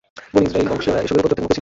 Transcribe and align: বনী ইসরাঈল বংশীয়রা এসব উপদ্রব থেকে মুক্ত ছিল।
বনী 0.33 0.45
ইসরাঈল 0.47 0.67
বংশীয়রা 0.71 0.99
এসব 1.03 1.15
উপদ্রব 1.17 1.29
থেকে 1.29 1.41
মুক্ত 1.41 1.41
ছিল। 1.41 1.49